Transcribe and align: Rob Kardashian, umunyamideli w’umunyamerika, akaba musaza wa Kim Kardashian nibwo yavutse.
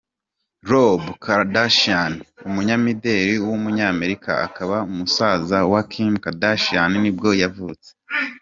Rob 0.69 1.01
Kardashian, 1.23 2.13
umunyamideli 2.47 3.33
w’umunyamerika, 3.45 4.31
akaba 4.47 4.77
musaza 4.95 5.57
wa 5.71 5.81
Kim 5.91 6.11
Kardashian 6.23 6.91
nibwo 7.01 7.29
yavutse. 7.43 7.89